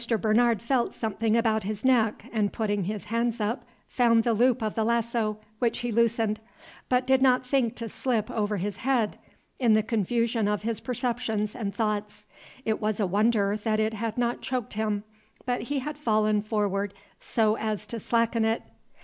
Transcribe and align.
Bernard 0.19 0.63
felt 0.63 0.95
something 0.95 1.37
about 1.37 1.61
his 1.63 1.85
neck, 1.85 2.25
and, 2.33 2.51
putting 2.51 2.85
his 2.85 3.05
hands 3.05 3.39
up, 3.39 3.63
found 3.87 4.23
the 4.23 4.33
loop 4.33 4.63
of 4.63 4.73
the 4.73 4.83
lasso, 4.83 5.37
which 5.59 5.77
he 5.81 5.91
loosened, 5.91 6.39
but 6.89 7.05
did 7.05 7.21
not 7.21 7.45
think 7.45 7.75
to 7.75 7.87
slip 7.87 8.31
over 8.31 8.57
his 8.57 8.77
head, 8.77 9.19
in 9.59 9.75
the 9.75 9.83
confusion 9.83 10.47
of 10.47 10.63
his 10.63 10.79
perceptions 10.79 11.55
and 11.55 11.75
thoughts. 11.75 12.25
It 12.65 12.81
was 12.81 12.99
a 12.99 13.05
wonder 13.05 13.55
that 13.57 13.79
it 13.79 13.93
had 13.93 14.17
not 14.17 14.41
choked 14.41 14.73
him, 14.73 15.03
but 15.45 15.61
he 15.61 15.77
had 15.77 15.99
fallen 15.99 16.41
forward 16.41 16.95
so 17.19 17.55
as 17.57 17.85
to 17.85 17.99
slacken 17.99 18.43
it. 18.43 18.63